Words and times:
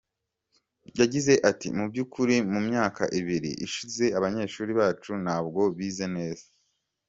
Yagize 0.99 1.33
ati 1.49 1.67
“Mu 1.77 1.85
by’ukuri 1.91 2.35
mu 2.51 2.59
myaka 2.67 3.03
ibiri 3.19 3.51
ishize 3.65 4.05
abanyeshuri 4.17 4.71
bacu 4.79 5.11
ntabwo 5.23 5.61
bize 5.77 6.05
neza. 6.17 6.45